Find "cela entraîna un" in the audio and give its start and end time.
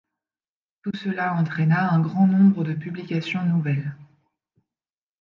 0.95-1.99